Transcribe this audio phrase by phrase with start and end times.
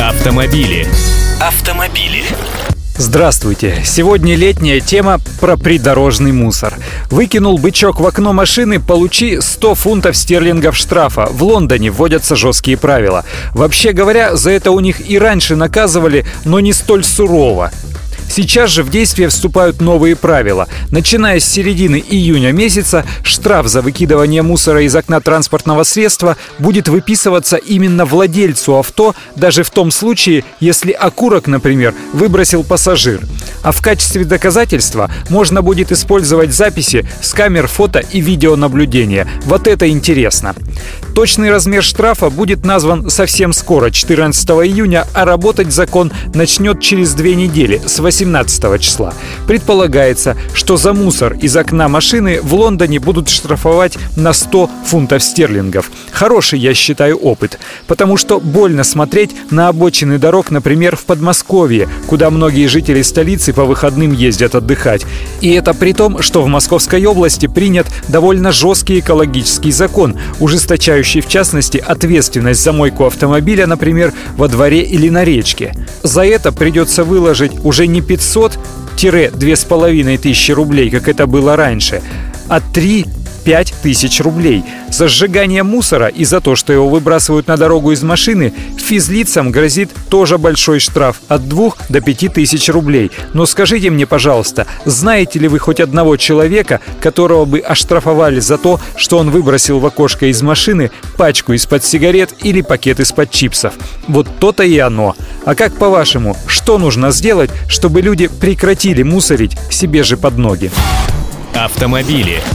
[0.00, 0.86] Автомобили.
[1.40, 2.22] Автомобили.
[2.96, 3.82] Здравствуйте!
[3.84, 6.74] Сегодня летняя тема про придорожный мусор.
[7.10, 11.26] Выкинул бычок в окно машины, получи 100 фунтов стерлингов штрафа.
[11.26, 13.24] В Лондоне вводятся жесткие правила.
[13.54, 17.72] Вообще говоря, за это у них и раньше наказывали, но не столь сурово.
[18.28, 20.68] Сейчас же в действие вступают новые правила.
[20.90, 27.56] Начиная с середины июня месяца, штраф за выкидывание мусора из окна транспортного средства будет выписываться
[27.56, 33.20] именно владельцу авто, даже в том случае, если окурок, например, выбросил пассажир.
[33.62, 39.26] А в качестве доказательства можно будет использовать записи с камер фото и видеонаблюдения.
[39.44, 40.54] Вот это интересно.
[41.14, 47.34] Точный размер штрафа будет назван совсем скоро, 14 июня, а работать закон начнет через две
[47.34, 48.17] недели, с 18
[48.78, 49.14] числа.
[49.46, 55.90] Предполагается, что за мусор из окна машины в Лондоне будут штрафовать на 100 фунтов стерлингов.
[56.10, 62.30] Хороший, я считаю, опыт, потому что больно смотреть на обочины дорог, например, в Подмосковье, куда
[62.30, 65.06] многие жители столицы по выходным ездят отдыхать.
[65.40, 71.28] И это при том, что в Московской области принят довольно жесткий экологический закон, ужесточающий в
[71.28, 75.74] частности ответственность за мойку автомобиля, например, во дворе или на речке.
[76.02, 78.58] За это придется выложить уже не 500
[79.34, 82.02] две с половиной тысячи рублей, как это было раньше,
[82.48, 83.06] а 3
[83.48, 84.62] 5 тысяч рублей.
[84.90, 89.88] За сжигание мусора и за то, что его выбрасывают на дорогу из машины, физлицам грозит
[90.10, 93.10] тоже большой штраф от 2 до 5 тысяч рублей.
[93.32, 98.80] Но скажите мне, пожалуйста, знаете ли вы хоть одного человека, которого бы оштрафовали за то,
[98.96, 103.72] что он выбросил в окошко из машины пачку из-под сигарет или пакет из-под чипсов?
[104.08, 105.16] Вот то-то и оно.
[105.48, 110.70] А как по-вашему, что нужно сделать, чтобы люди прекратили мусорить себе же под ноги?
[111.54, 112.42] Автомобили.